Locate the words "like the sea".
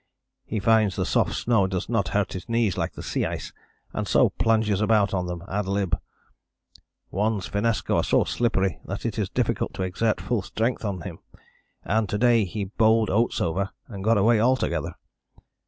2.75-3.23